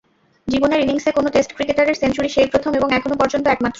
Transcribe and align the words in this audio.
জীবনের 0.47 0.79
ইনিংসে 0.79 1.11
কোনো 1.11 1.29
টেস্ট 1.29 1.51
ক্রিকেটারের 1.55 1.99
সেঞ্চুরি 2.01 2.29
সেই 2.29 2.47
প্রথম 2.47 2.71
এবং 2.73 2.89
এখনো 2.93 3.15
পর্যন্ত 3.17 3.45
একমাত্র। 3.47 3.69